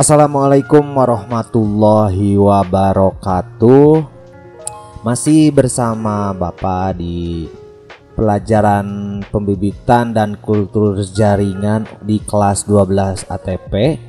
Assalamualaikum 0.00 0.96
warahmatullahi 0.96 2.32
wabarakatuh. 2.40 4.00
Masih 5.04 5.52
bersama 5.52 6.32
Bapak 6.32 6.96
di 6.96 7.44
pelajaran 8.16 9.20
pembibitan 9.28 10.16
dan 10.16 10.40
kultur 10.40 10.96
jaringan 11.04 11.84
di 12.00 12.16
kelas 12.16 12.64
12 12.64 13.28
ATP. 13.28 14.00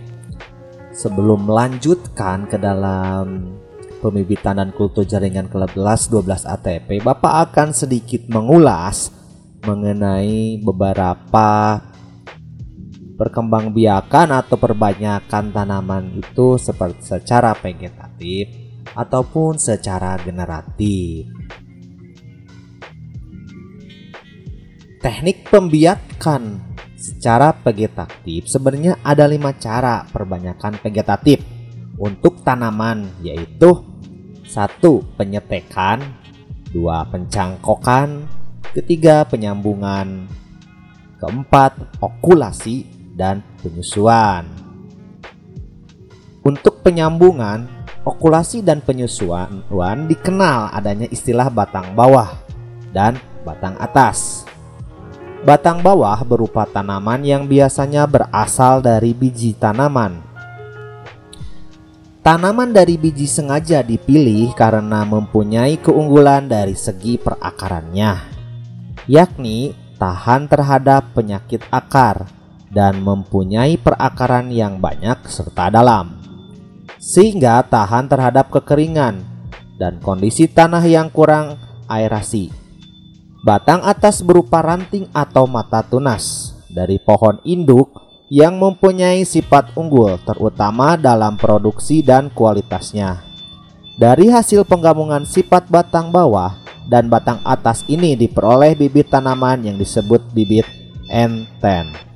Sebelum 0.95 1.51
melanjutkan 1.51 2.47
ke 2.47 2.55
dalam 2.55 3.51
pembibitan 3.99 4.63
dan 4.63 4.71
kultur 4.71 5.03
jaringan 5.03 5.51
kelas 5.51 6.07
12 6.07 6.47
ATP, 6.47 7.03
Bapak 7.03 7.51
akan 7.51 7.75
sedikit 7.75 8.31
mengulas 8.31 9.11
mengenai 9.67 10.55
beberapa 10.63 11.83
perkembangbiakan 13.21 14.33
atau 14.33 14.57
perbanyakan 14.57 15.53
tanaman 15.53 16.17
itu 16.17 16.57
seperti 16.57 17.05
secara 17.05 17.53
vegetatif 17.53 18.49
ataupun 18.97 19.61
secara 19.61 20.17
generatif. 20.17 21.29
Teknik 24.97 25.45
pembiakan 25.53 26.73
secara 26.97 27.53
vegetatif 27.53 28.49
sebenarnya 28.49 28.97
ada 29.05 29.29
lima 29.29 29.53
cara 29.53 30.01
perbanyakan 30.09 30.81
vegetatif 30.81 31.45
untuk 32.01 32.41
tanaman 32.41 33.05
yaitu 33.21 33.85
satu 34.49 35.05
penyetekan, 35.13 36.01
dua 36.73 37.05
pencangkokan, 37.05 38.25
ketiga 38.73 39.25
penyambungan, 39.29 40.25
keempat 41.21 42.01
okulasi 42.01 43.00
dan 43.21 43.45
penyusuan. 43.61 44.49
Untuk 46.41 46.81
penyambungan, 46.81 47.69
okulasi 48.01 48.65
dan 48.65 48.81
penyusuan 48.81 49.61
dikenal 50.09 50.73
adanya 50.73 51.05
istilah 51.13 51.53
batang 51.53 51.93
bawah 51.93 52.33
dan 52.89 53.21
batang 53.45 53.77
atas. 53.77 54.49
Batang 55.45 55.85
bawah 55.85 56.17
berupa 56.25 56.65
tanaman 56.65 57.21
yang 57.21 57.45
biasanya 57.45 58.09
berasal 58.09 58.81
dari 58.81 59.13
biji 59.13 59.53
tanaman. 59.53 60.21
Tanaman 62.21 62.69
dari 62.69 63.01
biji 63.01 63.25
sengaja 63.25 63.81
dipilih 63.81 64.53
karena 64.53 65.01
mempunyai 65.01 65.81
keunggulan 65.81 66.45
dari 66.45 66.77
segi 66.77 67.17
perakarannya, 67.17 68.13
yakni 69.09 69.73
tahan 69.97 70.45
terhadap 70.45 71.17
penyakit 71.17 71.65
akar 71.73 72.40
dan 72.71 73.03
mempunyai 73.03 73.75
perakaran 73.75 74.47
yang 74.49 74.79
banyak 74.79 75.27
serta 75.27 75.67
dalam, 75.67 76.15
sehingga 76.97 77.59
tahan 77.67 78.07
terhadap 78.07 78.47
kekeringan 78.47 79.21
dan 79.75 79.99
kondisi 79.99 80.47
tanah 80.47 80.83
yang 80.87 81.11
kurang 81.11 81.59
aerasi. 81.91 82.53
Batang 83.41 83.81
atas 83.83 84.21
berupa 84.21 84.61
ranting 84.61 85.09
atau 85.11 85.49
mata 85.49 85.81
tunas 85.81 86.55
dari 86.69 87.01
pohon 87.01 87.41
induk 87.43 87.89
yang 88.31 88.55
mempunyai 88.55 89.27
sifat 89.27 89.75
unggul 89.75 90.15
terutama 90.23 90.95
dalam 90.95 91.35
produksi 91.35 91.99
dan 91.99 92.31
kualitasnya. 92.31 93.19
Dari 93.99 94.31
hasil 94.31 94.63
penggabungan 94.63 95.27
sifat 95.27 95.67
batang 95.67 96.13
bawah 96.13 96.55
dan 96.87 97.11
batang 97.11 97.43
atas 97.43 97.83
ini 97.91 98.15
diperoleh 98.15 98.77
bibit 98.77 99.11
tanaman 99.11 99.67
yang 99.67 99.75
disebut 99.75 100.21
bibit 100.31 100.63
N10. 101.11 102.10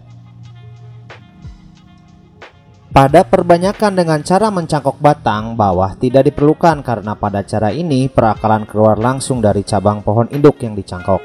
Pada 2.95 3.27
perbanyakan 3.27 3.91
dengan 3.91 4.23
cara 4.23 4.47
mencangkok 4.47 5.03
batang 5.03 5.59
bawah 5.59 5.99
tidak 5.99 6.31
diperlukan 6.31 6.79
karena 6.79 7.11
pada 7.11 7.43
cara 7.43 7.67
ini 7.67 8.07
perakaran 8.07 8.63
keluar 8.63 8.95
langsung 8.95 9.43
dari 9.43 9.67
cabang 9.67 9.99
pohon 9.99 10.31
induk 10.31 10.63
yang 10.63 10.79
dicangkok. 10.79 11.19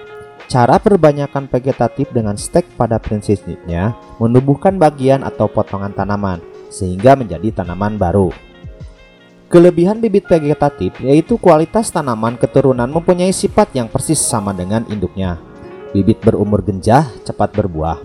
Cara 0.51 0.83
perbanyakan 0.83 1.47
vegetatif 1.47 2.11
dengan 2.11 2.35
stek 2.35 2.67
pada 2.75 2.99
prinsipnya 2.99 3.95
menumbuhkan 4.19 4.83
bagian 4.83 5.23
atau 5.23 5.47
potongan 5.47 5.95
tanaman 5.95 6.43
sehingga 6.75 7.15
menjadi 7.15 7.63
tanaman 7.63 7.95
baru. 7.95 8.35
Kelebihan 9.47 10.03
bibit 10.03 10.27
vegetatif 10.27 10.99
yaitu 10.99 11.39
kualitas 11.39 11.95
tanaman 11.95 12.35
keturunan 12.35 12.91
mempunyai 12.91 13.31
sifat 13.31 13.79
yang 13.79 13.87
persis 13.87 14.19
sama 14.19 14.51
dengan 14.51 14.83
induknya. 14.91 15.39
Bibit 15.95 16.19
berumur 16.19 16.67
genjah, 16.67 17.07
cepat 17.23 17.55
berbuah. 17.55 18.03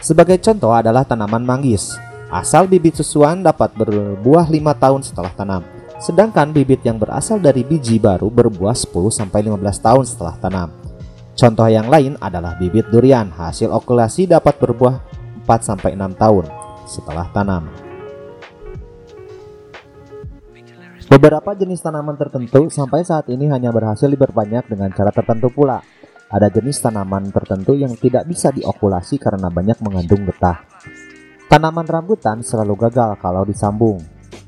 Sebagai 0.00 0.40
contoh 0.40 0.72
adalah 0.72 1.04
tanaman 1.04 1.44
manggis 1.44 2.08
Asal 2.30 2.70
bibit 2.70 2.94
susuan 2.94 3.42
dapat 3.42 3.74
berbuah 3.74 4.46
5 4.46 4.54
tahun 4.78 5.02
setelah 5.02 5.34
tanam. 5.34 5.62
Sedangkan 5.98 6.54
bibit 6.54 6.78
yang 6.86 6.94
berasal 6.94 7.42
dari 7.42 7.66
biji 7.66 7.98
baru 7.98 8.30
berbuah 8.30 8.72
10-15 8.72 9.50
tahun 9.58 10.04
setelah 10.06 10.38
tanam. 10.38 10.70
Contoh 11.34 11.66
yang 11.66 11.90
lain 11.90 12.14
adalah 12.22 12.54
bibit 12.54 12.86
durian. 12.86 13.34
Hasil 13.34 13.74
okulasi 13.74 14.30
dapat 14.30 14.62
berbuah 14.62 15.02
4-6 15.42 15.90
tahun 16.14 16.44
setelah 16.86 17.26
tanam. 17.34 17.66
Beberapa 21.10 21.50
jenis 21.58 21.82
tanaman 21.82 22.14
tertentu 22.14 22.70
sampai 22.70 23.02
saat 23.02 23.26
ini 23.26 23.50
hanya 23.50 23.74
berhasil 23.74 24.06
diperbanyak 24.06 24.70
dengan 24.70 24.94
cara 24.94 25.10
tertentu 25.10 25.50
pula. 25.50 25.82
Ada 26.30 26.46
jenis 26.46 26.78
tanaman 26.78 27.34
tertentu 27.34 27.74
yang 27.74 27.90
tidak 27.98 28.22
bisa 28.30 28.54
diokulasi 28.54 29.18
karena 29.18 29.50
banyak 29.50 29.82
mengandung 29.82 30.22
getah. 30.30 30.69
Tanaman 31.50 31.82
rambutan 31.82 32.46
selalu 32.46 32.78
gagal 32.78 33.18
kalau 33.18 33.42
disambung 33.42 33.98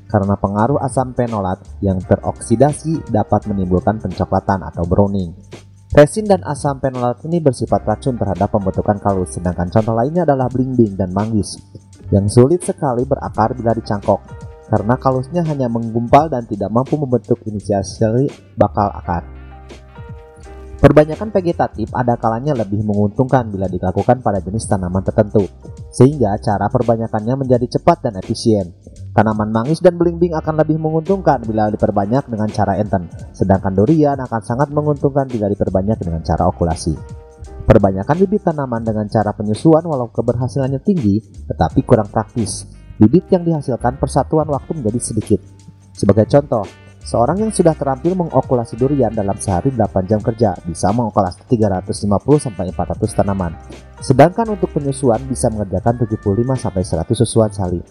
karena 0.07 0.39
pengaruh 0.39 0.79
asam 0.79 1.11
fenolat 1.11 1.59
yang 1.83 1.99
teroksidasi 1.99 3.11
dapat 3.11 3.43
menimbulkan 3.51 3.99
pencoklatan 3.99 4.63
atau 4.63 4.87
browning. 4.87 5.35
Resin 5.91 6.31
dan 6.31 6.39
asam 6.47 6.79
fenolat 6.79 7.19
ini 7.27 7.43
bersifat 7.43 7.83
racun 7.83 8.15
terhadap 8.15 8.47
pembentukan 8.47 9.03
kalus, 9.03 9.35
sedangkan 9.35 9.67
contoh 9.67 9.91
lainnya 9.91 10.23
adalah 10.23 10.47
blingbing 10.47 10.95
dan 10.95 11.11
manggis 11.11 11.59
yang 12.07 12.23
sulit 12.31 12.63
sekali 12.63 13.03
berakar 13.03 13.51
bila 13.51 13.75
dicangkok 13.75 14.23
karena 14.71 14.95
kalusnya 14.95 15.43
hanya 15.43 15.67
menggumpal 15.67 16.31
dan 16.31 16.47
tidak 16.47 16.71
mampu 16.71 16.95
membentuk 16.95 17.43
inisiasi 17.43 18.31
bakal 18.55 18.87
akar. 18.95 19.27
Perbanyakan 20.79 21.35
vegetatif 21.35 21.91
ada 21.91 22.15
kalanya 22.15 22.55
lebih 22.55 22.79
menguntungkan 22.83 23.51
bila 23.51 23.67
dilakukan 23.67 24.23
pada 24.23 24.39
jenis 24.39 24.67
tanaman 24.67 25.03
tertentu, 25.03 25.47
sehingga 25.93 26.33
cara 26.41 26.65
perbanyakannya 26.73 27.45
menjadi 27.45 27.77
cepat 27.77 28.09
dan 28.09 28.17
efisien. 28.17 28.73
Tanaman 29.13 29.53
manggis 29.53 29.77
dan 29.77 29.93
belimbing 29.93 30.33
akan 30.33 30.57
lebih 30.57 30.81
menguntungkan 30.81 31.45
bila 31.45 31.69
diperbanyak 31.69 32.25
dengan 32.25 32.49
cara 32.49 32.81
enten, 32.81 33.05
sedangkan 33.29 33.77
durian 33.77 34.17
akan 34.17 34.41
sangat 34.41 34.73
menguntungkan 34.73 35.29
bila 35.29 35.45
diperbanyak 35.53 36.01
dengan 36.01 36.25
cara 36.25 36.49
okulasi. 36.49 36.97
Perbanyakan 37.63 38.17
bibit 38.25 38.43
tanaman 38.43 38.83
dengan 38.83 39.07
cara 39.07 39.31
penyusuan 39.31 39.85
walau 39.87 40.11
keberhasilannya 40.11 40.83
tinggi, 40.83 41.21
tetapi 41.47 41.85
kurang 41.87 42.11
praktis. 42.11 42.67
Bibit 42.99 43.31
yang 43.31 43.47
dihasilkan 43.47 44.01
persatuan 44.01 44.49
waktu 44.51 44.75
menjadi 44.75 44.99
sedikit. 44.99 45.39
Sebagai 45.93 46.27
contoh, 46.27 46.65
Seorang 47.03 47.35
yang 47.35 47.51
sudah 47.51 47.75
terampil 47.75 48.15
mengokulasi 48.15 48.79
durian 48.79 49.11
dalam 49.11 49.35
sehari 49.35 49.75
8 49.75 50.07
jam 50.07 50.23
kerja 50.23 50.55
bisa 50.63 50.87
mengokulasi 50.95 51.43
350 51.51 51.99
sampai 52.39 52.71
400 52.71 53.11
tanaman. 53.11 53.51
Sedangkan 53.99 54.55
untuk 54.55 54.71
penyusuan 54.71 55.19
bisa 55.27 55.51
mengerjakan 55.51 55.99
75 55.99 56.55
sampai 56.55 56.83
100 56.87 57.03
susuan 57.11 57.51
sehari. 57.51 57.83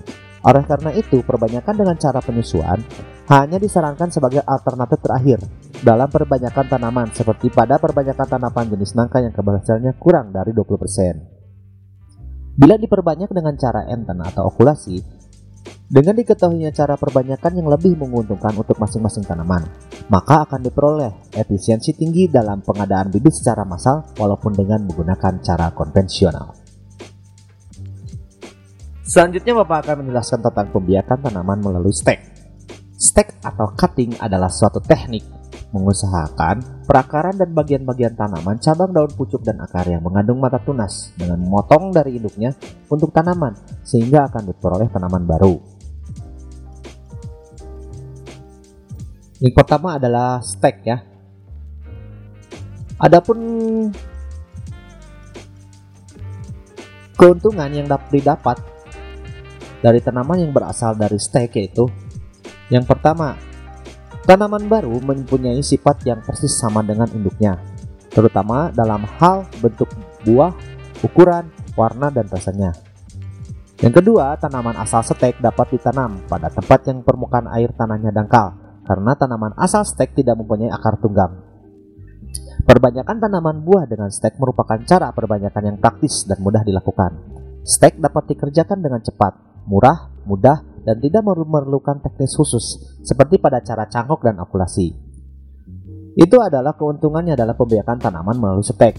Oleh 0.43 0.65
karena 0.65 0.91
itu, 0.97 1.21
perbanyakan 1.23 1.77
dengan 1.77 1.97
cara 2.00 2.25
penyusuan 2.25 2.81
hanya 3.28 3.61
disarankan 3.61 4.09
sebagai 4.11 4.41
alternatif 4.43 4.99
terakhir 5.05 5.39
dalam 5.84 6.09
perbanyakan 6.09 6.73
tanaman 6.73 7.12
seperti 7.12 7.53
pada 7.53 7.77
perbanyakan 7.77 8.26
tanaman 8.26 8.67
jenis 8.75 8.97
nangka 8.97 9.20
yang 9.20 9.37
keberhasilannya 9.37 9.93
kurang 10.00 10.32
dari 10.32 10.56
20%. 10.56 11.43
Bila 12.53 12.76
diperbanyak 12.81 13.32
dengan 13.32 13.56
cara 13.61 13.88
enten 13.88 14.20
atau 14.20 14.53
okulasi, 14.53 15.21
dengan 15.93 16.17
diketahuinya 16.17 16.73
cara 16.73 16.97
perbanyakan 16.97 17.61
yang 17.61 17.69
lebih 17.69 18.00
menguntungkan 18.00 18.56
untuk 18.56 18.81
masing-masing 18.81 19.29
tanaman, 19.29 19.69
maka 20.09 20.49
akan 20.49 20.65
diperoleh 20.65 21.37
efisiensi 21.37 21.93
tinggi 21.93 22.33
dalam 22.33 22.65
pengadaan 22.65 23.12
bibit 23.12 23.37
secara 23.37 23.69
massal 23.69 24.00
walaupun 24.17 24.56
dengan 24.56 24.89
menggunakan 24.89 25.44
cara 25.44 25.69
konvensional. 25.77 26.56
Selanjutnya 29.05 29.53
Bapak 29.61 29.85
akan 29.85 30.09
menjelaskan 30.09 30.41
tentang 30.41 30.73
pembiakan 30.73 31.19
tanaman 31.29 31.61
melalui 31.61 31.93
stek. 31.93 32.25
Stek 32.97 33.44
atau 33.44 33.77
cutting 33.77 34.17
adalah 34.17 34.49
suatu 34.49 34.81
teknik 34.81 35.29
mengusahakan 35.77 36.85
perakaran 36.89 37.37
dan 37.37 37.53
bagian-bagian 37.53 38.17
tanaman, 38.17 38.56
cabang 38.61 38.93
daun 38.97 39.12
pucuk 39.12 39.44
dan 39.44 39.61
akar 39.61 39.89
yang 39.89 40.00
mengandung 40.00 40.41
mata 40.41 40.56
tunas 40.61 41.12
dengan 41.21 41.41
memotong 41.41 41.93
dari 41.93 42.17
induknya 42.17 42.56
untuk 42.89 43.12
tanaman 43.12 43.56
sehingga 43.85 44.29
akan 44.33 44.53
diperoleh 44.53 44.89
tanaman 44.89 45.25
baru. 45.29 45.71
Yang 49.43 49.55
pertama 49.59 49.99
adalah 49.99 50.39
stek 50.39 50.87
ya. 50.87 51.03
Adapun 53.03 53.39
keuntungan 57.19 57.67
yang 57.75 57.91
dapat 57.91 58.06
didapat 58.15 58.62
dari 59.83 59.99
tanaman 59.99 60.47
yang 60.47 60.55
berasal 60.55 60.94
dari 60.94 61.19
stek 61.19 61.59
yaitu 61.59 61.91
yang 62.71 62.87
pertama, 62.87 63.35
tanaman 64.23 64.71
baru 64.71 65.03
mempunyai 65.03 65.59
sifat 65.59 66.06
yang 66.06 66.23
persis 66.23 66.55
sama 66.55 66.87
dengan 66.87 67.11
induknya, 67.11 67.59
terutama 68.15 68.71
dalam 68.71 69.03
hal 69.19 69.50
bentuk 69.59 69.91
buah, 70.23 70.55
ukuran, 71.03 71.50
warna, 71.75 72.15
dan 72.15 72.31
rasanya. 72.31 72.71
Yang 73.83 73.99
kedua, 73.99 74.39
tanaman 74.39 74.79
asal 74.79 75.03
stek 75.03 75.43
dapat 75.43 75.75
ditanam 75.75 76.23
pada 76.31 76.47
tempat 76.47 76.87
yang 76.87 77.03
permukaan 77.03 77.50
air 77.50 77.75
tanahnya 77.75 78.15
dangkal, 78.15 78.62
karena 78.82 79.14
tanaman 79.14 79.55
asal 79.58 79.87
stek 79.87 80.14
tidak 80.14 80.38
mempunyai 80.38 80.70
akar 80.70 80.99
tunggang. 80.99 81.38
Perbanyakan 82.62 83.19
tanaman 83.19 83.67
buah 83.67 83.90
dengan 83.90 84.08
stek 84.08 84.38
merupakan 84.38 84.79
cara 84.87 85.11
perbanyakan 85.11 85.75
yang 85.75 85.76
praktis 85.82 86.23
dan 86.31 86.38
mudah 86.38 86.62
dilakukan. 86.62 87.19
Stek 87.62 87.99
dapat 87.99 88.34
dikerjakan 88.34 88.79
dengan 88.82 89.02
cepat, 89.02 89.64
murah, 89.67 90.11
mudah, 90.26 90.62
dan 90.82 90.99
tidak 90.99 91.23
memerlukan 91.23 92.02
teknis 92.02 92.34
khusus 92.34 92.99
seperti 93.02 93.38
pada 93.38 93.62
cara 93.62 93.87
cangkok 93.87 94.23
dan 94.26 94.38
okulasi. 94.43 94.94
Itu 96.12 96.43
adalah 96.43 96.76
keuntungannya 96.76 97.38
dalam 97.38 97.56
pembiakan 97.56 97.99
tanaman 97.99 98.37
melalui 98.37 98.67
stek. 98.67 98.94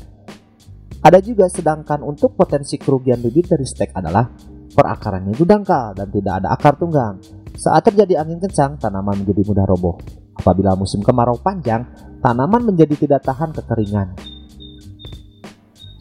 Ada 1.04 1.20
juga 1.20 1.52
sedangkan 1.52 2.00
untuk 2.00 2.40
potensi 2.40 2.80
kerugian 2.80 3.20
bibit 3.20 3.52
dari 3.52 3.68
stek 3.68 3.92
adalah 3.92 4.24
perakarannya 4.72 5.36
itu 5.36 5.44
dangkal 5.44 5.92
dan 5.94 6.08
tidak 6.08 6.34
ada 6.42 6.48
akar 6.56 6.80
tunggang. 6.80 7.20
Saat 7.54 7.86
terjadi 7.86 8.22
angin 8.26 8.42
kencang, 8.42 8.82
tanaman 8.82 9.22
menjadi 9.22 9.42
mudah 9.46 9.66
roboh. 9.70 9.96
Apabila 10.34 10.74
musim 10.74 11.06
kemarau 11.06 11.38
panjang, 11.38 11.86
tanaman 12.20 12.66
menjadi 12.66 12.98
tidak 12.98 13.22
tahan 13.22 13.54
kekeringan. 13.54 14.18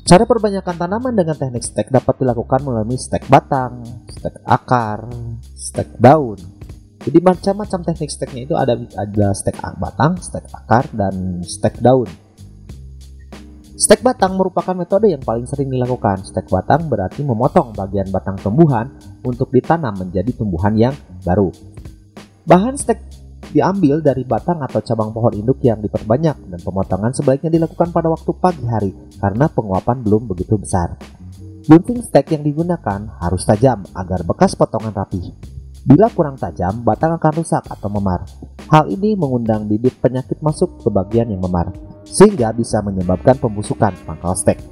Cara 0.02 0.26
perbanyakan 0.26 0.76
tanaman 0.76 1.14
dengan 1.14 1.37
teknik 1.38 1.62
stek 1.62 1.88
dapat 1.93 2.19
dilakukan 2.19 2.60
melalui 2.66 2.99
stek 2.99 3.28
batang, 3.31 3.87
stek 4.10 4.40
akar, 4.44 5.06
stek 5.54 5.94
daun. 6.00 6.37
Jadi 7.02 7.19
macam-macam 7.22 7.81
teknik 7.87 8.10
steknya 8.10 8.43
itu 8.44 8.55
ada 8.58 8.75
ada 8.76 9.28
stek 9.31 9.56
batang, 9.78 10.19
stek 10.19 10.48
akar, 10.50 10.90
dan 10.90 11.44
stek 11.46 11.78
daun. 11.78 12.10
Stek 13.72 14.05
batang 14.05 14.38
merupakan 14.38 14.78
metode 14.78 15.10
yang 15.10 15.22
paling 15.22 15.43
sering 15.46 15.66
dilakukan. 15.66 16.22
Stek 16.22 16.46
batang 16.46 16.87
berarti 16.87 17.26
memotong 17.26 17.75
bagian 17.75 18.10
batang 18.14 18.38
tumbuhan 18.38 18.94
untuk 19.26 19.50
ditanam 19.50 19.96
menjadi 19.98 20.31
tumbuhan 20.34 20.75
yang 20.78 20.94
baru. 21.22 21.48
Bahan 22.42 22.74
stek 22.74 22.98
diambil 23.52 24.00
dari 24.00 24.26
batang 24.26 24.60
atau 24.64 24.80
cabang 24.82 25.14
pohon 25.14 25.36
induk 25.36 25.60
yang 25.62 25.78
diperbanyak 25.78 26.36
dan 26.50 26.60
pemotongan 26.60 27.12
sebaiknya 27.12 27.52
dilakukan 27.52 27.94
pada 27.94 28.08
waktu 28.10 28.30
pagi 28.36 28.64
hari 28.66 28.90
karena 29.20 29.46
penguapan 29.46 30.02
belum 30.02 30.26
begitu 30.26 30.58
besar. 30.58 30.96
Gunting 31.62 32.02
stek 32.02 32.34
yang 32.34 32.42
digunakan 32.42 33.06
harus 33.22 33.46
tajam 33.46 33.86
agar 33.94 34.26
bekas 34.26 34.58
potongan 34.58 34.90
rapi. 34.90 35.30
Bila 35.82 36.10
kurang 36.10 36.38
tajam, 36.38 36.82
batang 36.82 37.14
akan 37.19 37.32
rusak 37.42 37.62
atau 37.66 37.90
memar. 37.90 38.26
Hal 38.70 38.86
ini 38.90 39.19
mengundang 39.19 39.66
bibit 39.66 39.98
penyakit 39.98 40.38
masuk 40.42 40.82
ke 40.82 40.88
bagian 40.90 41.30
yang 41.30 41.42
memar, 41.42 41.74
sehingga 42.06 42.54
bisa 42.54 42.82
menyebabkan 42.82 43.38
pembusukan 43.38 43.94
pangkal 44.06 44.34
stek. 44.34 44.62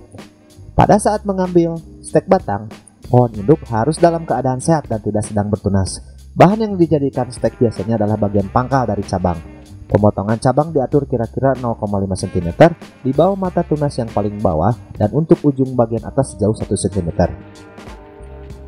Pada 0.75 0.99
saat 1.03 1.27
mengambil 1.27 1.79
stek 2.03 2.31
batang, 2.31 2.71
pohon 3.11 3.31
induk 3.39 3.59
harus 3.71 3.99
dalam 3.99 4.23
keadaan 4.23 4.63
sehat 4.63 4.87
dan 4.87 5.03
tidak 5.03 5.27
sedang 5.27 5.51
bertunas. 5.51 6.10
Bahan 6.31 6.63
yang 6.63 6.75
dijadikan 6.79 7.27
stek 7.27 7.59
biasanya 7.59 7.99
adalah 7.99 8.15
bagian 8.15 8.47
pangkal 8.55 8.87
dari 8.87 9.03
cabang. 9.03 9.35
Pemotongan 9.91 10.39
cabang 10.39 10.71
diatur 10.71 11.11
kira-kira 11.11 11.59
0,5 11.59 11.83
cm 12.07 12.49
di 13.03 13.11
bawah 13.11 13.35
mata 13.35 13.67
tunas 13.67 13.91
yang 13.99 14.07
paling 14.07 14.39
bawah 14.39 14.71
dan 14.95 15.11
untuk 15.11 15.43
ujung 15.43 15.75
bagian 15.75 16.07
atas 16.07 16.39
sejauh 16.39 16.55
1 16.55 16.71
cm. 16.71 17.11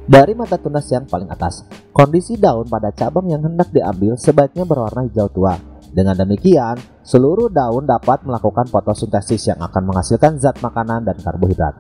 Dari 0.03 0.35
mata 0.35 0.59
tunas 0.59 0.83
yang 0.91 1.07
paling 1.07 1.31
atas, 1.31 1.63
kondisi 1.95 2.35
daun 2.35 2.67
pada 2.67 2.91
cabang 2.91 3.31
yang 3.31 3.47
hendak 3.47 3.71
diambil 3.71 4.19
sebaiknya 4.19 4.67
berwarna 4.67 5.07
hijau 5.07 5.31
tua. 5.31 5.55
Dengan 5.95 6.19
demikian, 6.19 6.75
seluruh 7.07 7.47
daun 7.47 7.87
dapat 7.87 8.27
melakukan 8.27 8.67
fotosintesis 8.67 9.55
yang 9.55 9.63
akan 9.63 9.87
menghasilkan 9.87 10.43
zat 10.43 10.59
makanan 10.59 11.07
dan 11.07 11.15
karbohidrat. 11.23 11.79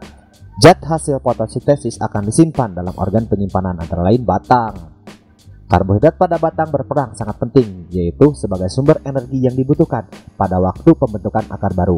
Zat 0.62 0.78
hasil 0.86 1.18
fotosintesis 1.18 1.98
akan 1.98 2.30
disimpan 2.30 2.70
dalam 2.70 2.94
organ 2.94 3.26
penyimpanan 3.26 3.74
antara 3.82 4.06
lain 4.06 4.22
batang, 4.22 4.91
Karbohidrat 5.72 6.20
pada 6.20 6.36
batang 6.36 6.68
berperan 6.68 7.16
sangat 7.16 7.40
penting, 7.40 7.88
yaitu 7.88 8.36
sebagai 8.36 8.68
sumber 8.68 9.00
energi 9.08 9.40
yang 9.40 9.56
dibutuhkan 9.56 10.04
pada 10.36 10.60
waktu 10.60 10.92
pembentukan 10.92 11.48
akar 11.48 11.72
baru. 11.72 11.96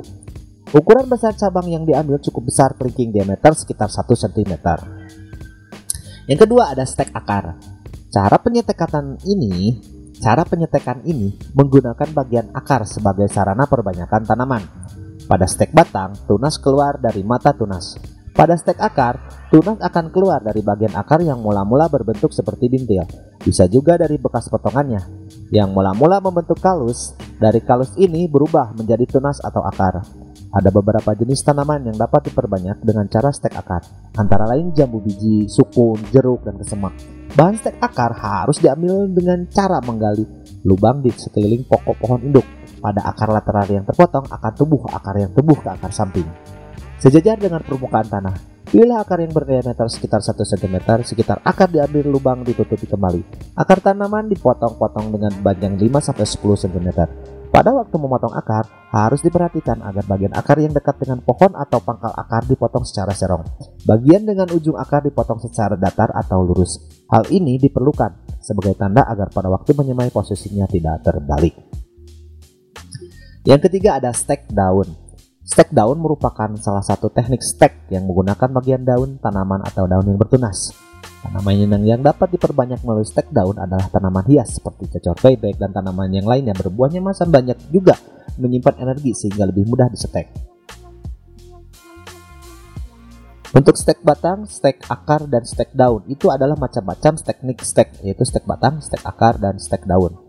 Ukuran 0.70 1.10
besar 1.10 1.34
cabang 1.34 1.66
yang 1.66 1.82
diambil 1.82 2.22
cukup 2.22 2.54
besar 2.54 2.78
kelingking 2.78 3.10
diameter 3.10 3.50
sekitar 3.50 3.90
1 3.90 4.06
cm. 4.06 4.54
Yang 6.30 6.38
kedua 6.46 6.70
ada 6.70 6.86
stek 6.86 7.10
akar. 7.18 7.58
Cara 8.14 8.38
penyetekan 8.38 9.18
ini, 9.26 9.82
cara 10.22 10.46
penyetekan 10.46 11.02
ini 11.02 11.34
menggunakan 11.58 12.14
bagian 12.14 12.54
akar 12.54 12.86
sebagai 12.86 13.26
sarana 13.26 13.66
perbanyakan 13.66 14.22
tanaman. 14.22 14.62
Pada 15.26 15.50
stek 15.50 15.74
batang, 15.74 16.14
tunas 16.30 16.62
keluar 16.62 17.02
dari 17.02 17.26
mata 17.26 17.50
tunas. 17.50 18.13
Pada 18.34 18.58
stek 18.58 18.82
akar, 18.82 19.46
tunas 19.46 19.78
akan 19.78 20.10
keluar 20.10 20.42
dari 20.42 20.58
bagian 20.58 20.90
akar 20.98 21.22
yang 21.22 21.38
mula-mula 21.38 21.86
berbentuk 21.86 22.34
seperti 22.34 22.66
bintil. 22.66 23.06
Bisa 23.38 23.70
juga 23.70 23.94
dari 23.94 24.18
bekas 24.18 24.50
potongannya, 24.50 24.98
yang 25.54 25.70
mula-mula 25.70 26.18
membentuk 26.18 26.58
kalus. 26.58 27.14
Dari 27.38 27.62
kalus 27.62 27.94
ini 27.94 28.26
berubah 28.26 28.74
menjadi 28.74 29.06
tunas 29.06 29.38
atau 29.38 29.62
akar. 29.62 30.02
Ada 30.50 30.66
beberapa 30.74 31.14
jenis 31.14 31.46
tanaman 31.46 31.86
yang 31.86 31.94
dapat 31.94 32.26
diperbanyak 32.30 32.82
dengan 32.82 33.06
cara 33.06 33.30
stek 33.30 33.54
akar, 33.54 33.86
antara 34.18 34.50
lain 34.50 34.74
jambu 34.74 34.98
biji, 34.98 35.46
sukun, 35.46 36.02
jeruk, 36.10 36.42
dan 36.42 36.58
kesemak. 36.58 36.94
Bahan 37.38 37.54
stek 37.54 37.78
akar 37.78 38.18
harus 38.18 38.58
diambil 38.58 39.06
dengan 39.14 39.46
cara 39.46 39.78
menggali 39.78 40.26
lubang 40.66 41.06
di 41.06 41.14
sekeliling 41.14 41.70
pokok 41.70 42.02
pohon 42.02 42.18
induk. 42.26 42.46
Pada 42.82 43.06
akar 43.06 43.30
lateral 43.30 43.70
yang 43.70 43.86
terpotong 43.86 44.26
akan 44.26 44.52
tumbuh 44.58 44.82
akar 44.90 45.22
yang 45.22 45.30
tumbuh 45.30 45.54
ke 45.54 45.70
akar 45.70 45.94
samping. 45.94 46.26
Sejajar 47.02 47.36
dengan 47.36 47.60
permukaan 47.60 48.06
tanah, 48.06 48.34
pilihlah 48.70 49.02
akar 49.02 49.20
yang 49.20 49.34
berdiameter 49.34 49.86
sekitar 49.90 50.22
1 50.22 50.34
cm, 50.40 50.76
sekitar 51.04 51.42
akar 51.42 51.68
diambil 51.68 52.06
lubang 52.08 52.40
ditutupi 52.46 52.86
kembali. 52.86 53.52
Akar 53.58 53.82
tanaman 53.82 54.30
dipotong-potong 54.30 55.12
dengan 55.12 55.32
panjang 55.42 55.74
5-10 55.76 56.64
cm. 56.64 56.88
Pada 57.54 57.70
waktu 57.70 57.94
memotong 57.94 58.34
akar, 58.34 58.66
harus 58.90 59.22
diperhatikan 59.22 59.78
agar 59.78 60.02
bagian 60.10 60.34
akar 60.34 60.58
yang 60.58 60.74
dekat 60.74 60.98
dengan 60.98 61.22
pohon 61.22 61.54
atau 61.54 61.78
pangkal 61.78 62.10
akar 62.10 62.42
dipotong 62.50 62.82
secara 62.82 63.14
serong. 63.14 63.46
Bagian 63.86 64.26
dengan 64.26 64.50
ujung 64.50 64.74
akar 64.74 65.06
dipotong 65.06 65.38
secara 65.38 65.78
datar 65.78 66.10
atau 66.18 66.42
lurus. 66.42 66.82
Hal 67.06 67.30
ini 67.30 67.54
diperlukan 67.62 68.42
sebagai 68.42 68.74
tanda 68.74 69.06
agar 69.06 69.30
pada 69.30 69.46
waktu 69.54 69.70
menyemai 69.70 70.10
posisinya 70.10 70.66
tidak 70.66 71.06
terbalik. 71.06 71.54
Yang 73.46 73.70
ketiga 73.70 74.02
ada 74.02 74.10
stek 74.10 74.50
daun. 74.50 75.03
Stek 75.44 75.76
daun 75.76 76.00
merupakan 76.00 76.48
salah 76.56 76.80
satu 76.80 77.12
teknik 77.12 77.44
stek 77.44 77.92
yang 77.92 78.08
menggunakan 78.08 78.48
bagian 78.48 78.80
daun, 78.80 79.20
tanaman, 79.20 79.60
atau 79.60 79.84
daun 79.84 80.08
yang 80.08 80.16
bertunas. 80.16 80.72
Tanaman 81.20 81.52
yang, 81.52 81.84
yang 81.84 82.00
dapat 82.00 82.32
diperbanyak 82.32 82.80
melalui 82.80 83.04
stek 83.04 83.28
daun 83.28 83.60
adalah 83.60 83.92
tanaman 83.92 84.24
hias 84.24 84.56
seperti 84.56 84.88
cecor 84.96 85.20
bebek 85.20 85.60
dan 85.60 85.68
tanaman 85.68 86.08
yang 86.16 86.24
lainnya 86.24 86.56
berbuahnya 86.56 87.04
masam 87.04 87.28
banyak 87.28 87.60
juga 87.68 87.92
menyimpan 88.40 88.88
energi 88.88 89.12
sehingga 89.12 89.44
lebih 89.44 89.68
mudah 89.68 89.92
disetek. 89.92 90.32
Untuk 93.52 93.76
stek 93.76 94.00
batang, 94.00 94.48
stek 94.48 94.80
akar, 94.88 95.28
dan 95.28 95.44
stek 95.44 95.76
daun 95.76 96.08
itu 96.08 96.32
adalah 96.32 96.56
macam-macam 96.56 97.20
teknik 97.20 97.60
stek, 97.60 98.00
yaitu 98.00 98.24
stek 98.24 98.48
batang, 98.48 98.80
stek 98.80 99.04
akar, 99.04 99.36
dan 99.36 99.60
stek 99.60 99.84
daun. 99.84 100.24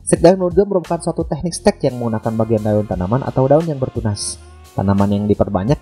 Stek 0.00 0.24
daun 0.24 0.38
merupakan 0.40 0.96
suatu 0.96 1.28
teknik 1.28 1.52
stek 1.52 1.76
yang 1.84 2.00
menggunakan 2.00 2.32
bagian 2.40 2.64
daun 2.64 2.88
tanaman 2.88 3.20
atau 3.20 3.44
daun 3.44 3.68
yang 3.68 3.76
bertunas. 3.76 4.45
Tanaman 4.76 5.08
yang 5.08 5.24
diperbanyak 5.24 5.80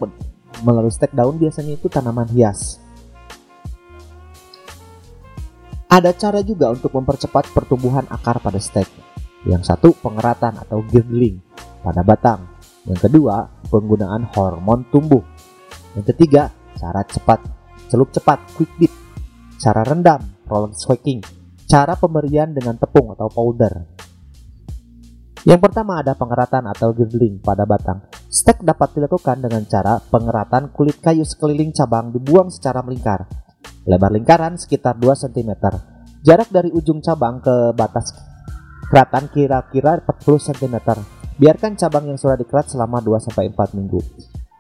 melalui 0.62 0.94
stek 0.94 1.10
daun 1.10 1.34
biasanya 1.34 1.74
itu 1.74 1.90
tanaman 1.90 2.30
hias. 2.30 2.78
Ada 5.90 6.14
cara 6.14 6.42
juga 6.46 6.70
untuk 6.70 6.94
mempercepat 6.94 7.50
pertumbuhan 7.50 8.06
akar 8.06 8.38
pada 8.38 8.62
stek. 8.62 8.86
Yang 9.42 9.74
satu, 9.74 9.88
pengeratan 9.98 10.62
atau 10.62 10.82
girdling 10.86 11.42
pada 11.82 12.06
batang. 12.06 12.46
Yang 12.86 13.10
kedua, 13.10 13.50
penggunaan 13.66 14.30
hormon 14.30 14.86
tumbuh. 14.94 15.22
Yang 15.98 16.14
ketiga, 16.14 16.54
cara 16.78 17.02
cepat, 17.06 17.42
celup 17.90 18.14
cepat, 18.14 18.42
quick 18.54 18.70
beat. 18.78 18.94
Cara 19.58 19.82
rendam, 19.82 20.22
prolong 20.46 20.74
swaking. 20.74 21.22
Cara 21.66 21.94
pemberian 21.98 22.50
dengan 22.54 22.78
tepung 22.78 23.14
atau 23.14 23.30
powder. 23.30 23.86
Yang 25.44 25.60
pertama 25.60 26.00
ada 26.00 26.16
pengeratan 26.16 26.64
atau 26.72 26.90
girdling 26.96 27.42
pada 27.42 27.68
batang. 27.68 28.13
Stek 28.34 28.66
dapat 28.66 28.98
dilakukan 28.98 29.46
dengan 29.46 29.62
cara 29.62 30.02
pengeratan 30.02 30.74
kulit 30.74 30.98
kayu 30.98 31.22
sekeliling 31.22 31.70
cabang 31.70 32.10
dibuang 32.10 32.50
secara 32.50 32.82
melingkar. 32.82 33.30
Lebar 33.86 34.10
lingkaran 34.10 34.58
sekitar 34.58 34.98
2 34.98 35.06
cm. 35.30 35.54
Jarak 36.26 36.50
dari 36.50 36.74
ujung 36.74 36.98
cabang 36.98 37.38
ke 37.38 37.70
batas 37.78 38.10
keratan 38.90 39.30
kira-kira 39.30 40.02
40 40.02 40.50
cm. 40.50 40.76
Biarkan 41.38 41.78
cabang 41.78 42.10
yang 42.10 42.18
sudah 42.18 42.34
dikerat 42.34 42.74
selama 42.74 42.98
2-4 42.98 43.54
minggu. 43.78 44.02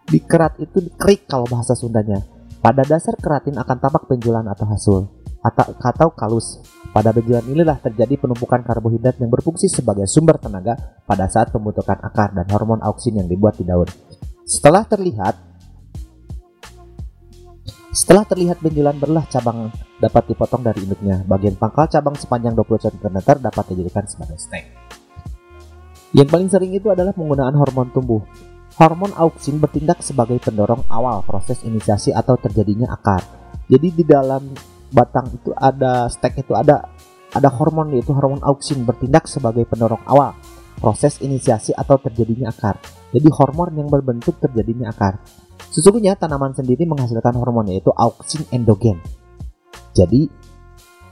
Dikerat 0.06 0.62
itu 0.62 0.78
dikerik 0.78 1.26
kalau 1.26 1.50
bahasa 1.50 1.74
Sundanya. 1.74 2.22
Pada 2.62 2.86
dasar 2.86 3.18
keratin 3.18 3.58
akan 3.58 3.76
tampak 3.82 4.06
penjulan 4.06 4.46
atau 4.46 4.70
hasil. 4.70 4.98
Atau, 5.44 5.76
atau 5.76 6.08
kalus. 6.16 6.64
Pada 6.94 7.12
benjolan 7.12 7.44
inilah 7.44 7.76
terjadi 7.84 8.16
penumpukan 8.16 8.64
karbohidrat 8.64 9.20
yang 9.20 9.28
berfungsi 9.28 9.68
sebagai 9.68 10.08
sumber 10.08 10.40
tenaga 10.40 10.78
pada 11.04 11.28
saat 11.28 11.52
pembentukan 11.52 12.00
akar 12.00 12.32
dan 12.32 12.48
hormon 12.48 12.80
auksin 12.80 13.20
yang 13.20 13.28
dibuat 13.28 13.60
di 13.60 13.68
daun. 13.68 13.86
Setelah 14.48 14.88
terlihat 14.88 15.54
setelah 17.94 18.26
terlihat 18.26 18.58
benjolan 18.58 18.98
berlah 18.98 19.22
cabang 19.30 19.70
dapat 20.02 20.34
dipotong 20.34 20.66
dari 20.66 20.82
induknya. 20.82 21.22
Bagian 21.22 21.54
pangkal 21.54 21.86
cabang 21.86 22.18
sepanjang 22.18 22.58
20 22.58 22.90
cm 22.90 23.16
dapat 23.38 23.64
dijadikan 23.70 24.02
sebagai 24.10 24.34
stek. 24.34 24.64
Yang 26.10 26.28
paling 26.30 26.48
sering 26.50 26.72
itu 26.74 26.90
adalah 26.90 27.14
penggunaan 27.14 27.54
hormon 27.54 27.90
tumbuh. 27.94 28.22
Hormon 28.74 29.14
auksin 29.14 29.62
bertindak 29.62 30.02
sebagai 30.02 30.42
pendorong 30.42 30.82
awal 30.90 31.22
proses 31.22 31.62
inisiasi 31.62 32.10
atau 32.10 32.34
terjadinya 32.34 32.90
akar. 32.90 33.22
Jadi 33.70 33.94
di 33.94 34.04
dalam 34.06 34.50
batang 34.94 35.26
itu 35.34 35.50
ada 35.58 36.06
stek 36.06 36.46
itu 36.46 36.54
ada 36.54 36.86
ada 37.34 37.48
hormon 37.50 37.90
yaitu 37.98 38.14
hormon 38.14 38.38
auksin 38.46 38.86
bertindak 38.86 39.26
sebagai 39.26 39.66
pendorong 39.66 40.00
awal 40.06 40.38
proses 40.78 41.18
inisiasi 41.22 41.74
atau 41.74 41.98
terjadinya 41.98 42.50
akar. 42.54 42.78
Jadi 43.10 43.28
hormon 43.30 43.74
yang 43.74 43.88
berbentuk 43.90 44.38
terjadinya 44.38 44.90
akar. 44.90 45.22
Sesungguhnya 45.70 46.14
tanaman 46.14 46.54
sendiri 46.54 46.86
menghasilkan 46.86 47.34
hormon 47.34 47.70
yaitu 47.70 47.90
auksin 47.90 48.46
endogen. 48.54 49.02
Jadi 49.94 50.30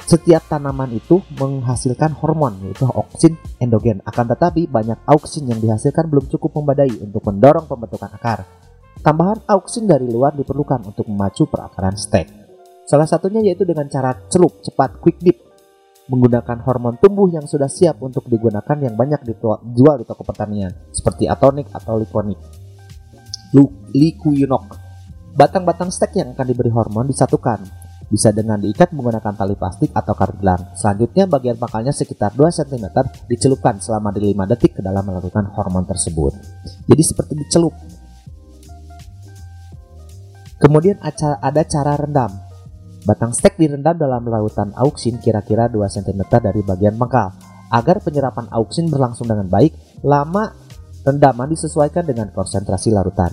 setiap 0.03 0.43
tanaman 0.51 0.91
itu 0.93 1.23
menghasilkan 1.39 2.15
hormon 2.19 2.59
yaitu 2.67 2.87
auksin 2.87 3.39
endogen. 3.62 4.03
Akan 4.03 4.27
tetapi 4.27 4.67
banyak 4.67 4.99
auksin 5.07 5.47
yang 5.47 5.62
dihasilkan 5.62 6.11
belum 6.11 6.27
cukup 6.27 6.59
membadai 6.59 6.91
untuk 7.03 7.23
mendorong 7.27 7.71
pembentukan 7.71 8.11
akar. 8.15 8.45
Tambahan 9.03 9.43
auksin 9.51 9.91
dari 9.91 10.07
luar 10.07 10.35
diperlukan 10.35 10.95
untuk 10.95 11.11
memacu 11.11 11.47
perakaran 11.51 11.99
stek. 11.99 12.42
Salah 12.83 13.07
satunya 13.07 13.41
yaitu 13.41 13.62
dengan 13.62 13.87
cara 13.87 14.15
celup 14.27 14.59
cepat 14.61 14.99
quick 14.99 15.23
dip 15.23 15.39
menggunakan 16.11 16.59
hormon 16.67 16.99
tumbuh 16.99 17.31
yang 17.31 17.47
sudah 17.47 17.71
siap 17.71 18.03
untuk 18.03 18.27
digunakan 18.27 18.75
yang 18.77 18.99
banyak 18.99 19.23
dijual 19.23 19.97
di 20.03 20.05
toko 20.05 20.27
pertanian 20.27 20.75
seperti 20.91 21.31
atonik 21.31 21.71
atau 21.71 21.97
likonik. 21.97 22.39
Likuyunok. 23.93 24.65
Batang-batang 25.33 25.89
stek 25.89 26.21
yang 26.21 26.37
akan 26.37 26.45
diberi 26.45 26.69
hormon 26.69 27.09
disatukan 27.09 27.65
bisa 28.12 28.29
dengan 28.29 28.61
diikat 28.61 28.93
menggunakan 28.93 29.33
tali 29.33 29.57
plastik 29.57 29.89
atau 29.97 30.12
karet 30.12 30.37
gelang. 30.37 30.77
Selanjutnya 30.77 31.25
bagian 31.25 31.57
pangkalnya 31.57 31.97
sekitar 31.97 32.37
2 32.37 32.45
cm 32.45 32.93
dicelupkan 33.25 33.81
selama 33.81 34.12
5 34.12 34.53
detik 34.53 34.77
ke 34.77 34.83
dalam 34.85 35.01
melakukan 35.09 35.49
hormon 35.57 35.89
tersebut. 35.89 36.37
Jadi 36.85 37.03
seperti 37.03 37.33
dicelup. 37.41 37.73
Kemudian 40.61 41.01
ada 41.01 41.62
cara 41.65 41.97
rendam. 41.97 42.51
Batang 43.02 43.35
stek 43.35 43.59
direndam 43.59 43.99
dalam 43.99 44.23
lautan 44.30 44.71
auksin 44.78 45.18
kira-kira 45.18 45.66
2 45.66 45.82
cm 45.90 46.23
dari 46.38 46.62
bagian 46.62 46.94
pangkal. 46.94 47.35
Agar 47.73 47.99
penyerapan 47.99 48.47
auksin 48.52 48.87
berlangsung 48.87 49.26
dengan 49.26 49.49
baik, 49.49 50.02
lama 50.06 50.54
rendaman 51.02 51.50
disesuaikan 51.50 52.06
dengan 52.06 52.30
konsentrasi 52.30 52.94
larutan. 52.94 53.32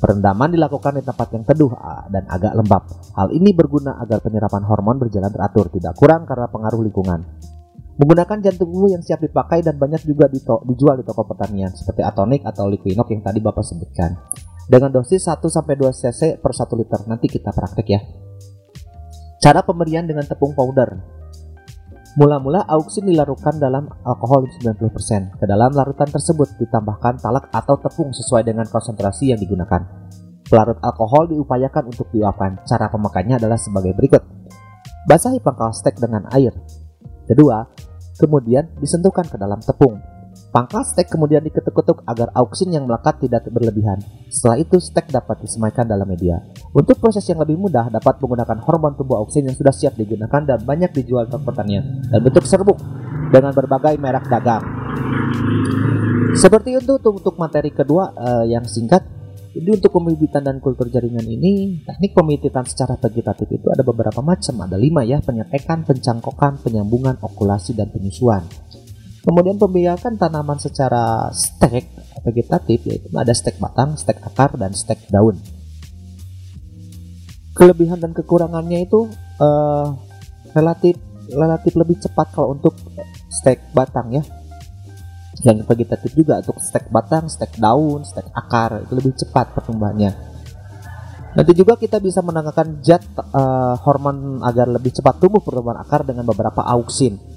Perendaman 0.00 0.50
dilakukan 0.50 0.98
di 0.98 1.02
tempat 1.04 1.28
yang 1.30 1.44
teduh 1.44 1.70
dan 2.10 2.24
agak 2.26 2.56
lembab. 2.56 2.88
Hal 3.14 3.30
ini 3.36 3.52
berguna 3.54 4.00
agar 4.02 4.18
penyerapan 4.24 4.64
hormon 4.66 4.98
berjalan 4.98 5.30
teratur, 5.30 5.70
tidak 5.70 5.94
kurang 5.94 6.26
karena 6.26 6.50
pengaruh 6.50 6.80
lingkungan. 6.82 7.20
Menggunakan 8.00 8.38
jantung 8.40 8.72
bumbu 8.72 8.90
yang 8.90 9.04
siap 9.04 9.20
dipakai 9.20 9.60
dan 9.60 9.76
banyak 9.76 10.02
juga 10.08 10.26
dijual 10.32 10.96
di 10.98 11.04
toko 11.04 11.28
pertanian 11.28 11.70
seperti 11.76 12.00
atonik 12.00 12.42
atau 12.48 12.66
liquinok 12.66 13.12
yang 13.12 13.20
tadi 13.20 13.38
Bapak 13.44 13.62
sebutkan. 13.62 14.16
Dengan 14.66 14.90
dosis 14.90 15.28
1-2 15.28 15.52
cc 15.92 16.40
per 16.40 16.52
1 16.56 16.80
liter. 16.80 17.00
Nanti 17.06 17.28
kita 17.28 17.52
praktek 17.52 17.86
ya. 17.86 18.00
Cara 19.42 19.58
pemberian 19.66 20.06
dengan 20.06 20.22
tepung 20.22 20.54
powder. 20.54 21.02
Mula-mula 22.14 22.62
auksin 22.70 23.10
dilarutkan 23.10 23.58
dalam 23.58 23.90
alkohol 24.06 24.46
90%. 24.46 25.42
Ke 25.42 25.50
dalam 25.50 25.74
larutan 25.74 26.06
tersebut 26.06 26.54
ditambahkan 26.62 27.18
talak 27.18 27.50
atau 27.50 27.74
tepung 27.82 28.14
sesuai 28.14 28.46
dengan 28.46 28.70
konsentrasi 28.70 29.34
yang 29.34 29.42
digunakan. 29.42 29.82
Pelarut 30.46 30.78
alkohol 30.78 31.26
diupayakan 31.34 31.90
untuk 31.90 32.06
diuapkan. 32.14 32.62
Cara 32.62 32.86
pemakaiannya 32.86 33.42
adalah 33.42 33.58
sebagai 33.58 33.98
berikut. 33.98 34.22
Basahi 35.10 35.42
pangkal 35.42 35.74
stek 35.74 35.98
dengan 35.98 36.30
air. 36.30 36.54
Kedua, 37.26 37.66
kemudian 38.22 38.70
disentuhkan 38.78 39.26
ke 39.26 39.34
dalam 39.34 39.58
tepung. 39.58 39.98
Pangkal 40.52 40.84
stek 40.84 41.08
kemudian 41.08 41.40
diketuk-ketuk 41.40 42.04
agar 42.04 42.28
auksin 42.36 42.68
yang 42.76 42.84
melekat 42.84 43.16
tidak 43.24 43.48
berlebihan. 43.48 43.96
Setelah 44.28 44.60
itu 44.60 44.76
stek 44.84 45.08
dapat 45.08 45.40
disemaikan 45.40 45.88
dalam 45.88 46.04
media. 46.04 46.44
Untuk 46.76 47.00
proses 47.00 47.24
yang 47.24 47.40
lebih 47.40 47.56
mudah 47.56 47.88
dapat 47.88 48.20
menggunakan 48.20 48.60
hormon 48.60 48.92
tumbuh 48.92 49.16
auksin 49.24 49.48
yang 49.48 49.56
sudah 49.56 49.72
siap 49.72 49.96
digunakan 49.96 50.44
dan 50.44 50.60
banyak 50.60 50.92
dijual 50.92 51.24
di 51.24 51.40
pertanian 51.40 52.04
dan 52.04 52.20
bentuk 52.20 52.44
serbuk 52.44 52.76
dengan 53.32 53.56
berbagai 53.56 53.96
merek 53.96 54.28
dagang. 54.28 54.60
Seperti 56.36 56.76
itu 56.76 57.00
untuk 57.00 57.40
materi 57.40 57.72
kedua 57.72 58.12
uh, 58.12 58.44
yang 58.44 58.68
singkat. 58.68 59.08
Jadi 59.52 59.68
untuk 59.68 59.92
pembibitan 59.92 60.40
dan 60.40 60.60
kultur 60.64 60.88
jaringan 60.88 61.28
ini, 61.28 61.84
teknik 61.84 62.12
pembibitan 62.16 62.64
secara 62.64 62.96
vegetatif 62.96 63.48
itu 63.52 63.68
ada 63.68 63.84
beberapa 63.84 64.24
macam. 64.24 64.64
Ada 64.64 64.80
lima 64.80 65.04
ya, 65.04 65.20
penyetekan, 65.20 65.84
pencangkokan, 65.84 66.60
penyambungan, 66.64 67.20
okulasi, 67.20 67.76
dan 67.76 67.92
penyusuan. 67.92 68.48
Kemudian 69.22 69.54
pembiakan 69.54 70.18
tanaman 70.18 70.58
secara 70.58 71.30
stek 71.30 71.86
vegetatif 72.26 72.82
yaitu 72.90 73.06
ada 73.14 73.30
stek 73.30 73.54
batang, 73.62 73.94
stek 73.94 74.18
akar, 74.18 74.58
dan 74.58 74.74
stek 74.74 74.98
daun. 75.14 75.38
Kelebihan 77.54 78.02
dan 78.02 78.10
kekurangannya 78.10 78.82
itu 78.82 79.06
uh, 79.38 79.94
relatif 80.58 80.98
relatif 81.30 81.72
lebih 81.78 82.02
cepat 82.02 82.34
kalau 82.34 82.58
untuk 82.58 82.74
stek 83.30 83.70
batang 83.70 84.10
ya. 84.10 84.26
Yang 85.46 85.70
vegetatif 85.70 86.10
juga 86.18 86.42
untuk 86.42 86.58
stek 86.58 86.90
batang, 86.90 87.30
stek 87.30 87.62
daun, 87.62 88.02
stek 88.02 88.26
akar 88.34 88.82
itu 88.82 88.92
lebih 88.98 89.14
cepat 89.14 89.54
pertumbuhannya. 89.54 90.34
Nanti 91.38 91.52
juga 91.54 91.78
kita 91.78 92.02
bisa 92.02 92.26
menangkapkan 92.26 92.82
zat 92.82 93.06
uh, 93.14 93.78
hormon 93.86 94.42
agar 94.42 94.66
lebih 94.66 94.90
cepat 94.90 95.22
tumbuh 95.22 95.38
pertumbuhan 95.38 95.78
akar 95.78 96.02
dengan 96.02 96.26
beberapa 96.26 96.66
auksin 96.66 97.31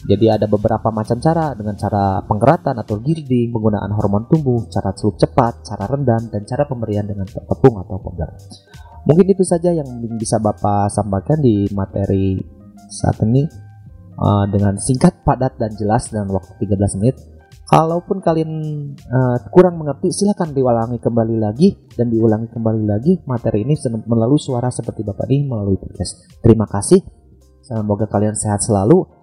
jadi 0.00 0.40
ada 0.40 0.48
beberapa 0.48 0.88
macam 0.88 1.20
cara 1.20 1.52
dengan 1.52 1.76
cara 1.76 2.24
pengeratan 2.24 2.80
atau 2.80 3.04
girding, 3.04 3.52
penggunaan 3.52 3.92
hormon 3.92 4.24
tumbuh, 4.32 4.64
cara 4.72 4.96
celup 4.96 5.20
cepat, 5.20 5.60
cara 5.60 5.84
rendam, 5.84 6.24
dan 6.32 6.42
cara 6.48 6.64
pemberian 6.64 7.04
dengan 7.04 7.28
tepung 7.28 7.76
atau 7.84 8.00
powder. 8.00 8.32
Mungkin 9.04 9.26
itu 9.28 9.44
saja 9.44 9.72
yang 9.76 9.88
bisa 10.16 10.40
Bapak 10.40 10.88
sampaikan 10.88 11.40
di 11.40 11.68
materi 11.76 12.40
saat 12.88 13.20
ini 13.28 13.44
uh, 14.16 14.44
dengan 14.48 14.80
singkat, 14.80 15.20
padat, 15.20 15.60
dan 15.60 15.76
jelas 15.76 16.08
dalam 16.08 16.32
waktu 16.32 16.52
13 16.56 17.00
menit. 17.00 17.16
Kalaupun 17.70 18.18
kalian 18.24 18.50
uh, 18.98 19.36
kurang 19.52 19.78
mengerti, 19.78 20.10
silahkan 20.10 20.50
diulangi 20.50 20.98
kembali 20.98 21.36
lagi 21.38 21.76
dan 21.94 22.10
diulangi 22.10 22.50
kembali 22.50 22.82
lagi 22.82 23.20
materi 23.28 23.62
ini 23.62 23.76
melalui 24.08 24.40
suara 24.40 24.72
seperti 24.72 25.04
Bapak 25.06 25.28
ini 25.28 25.46
melalui 25.46 25.76
podcast. 25.76 26.24
Terima 26.40 26.66
kasih. 26.66 26.98
Semoga 27.62 28.10
kalian 28.10 28.34
sehat 28.34 28.64
selalu. 28.64 29.19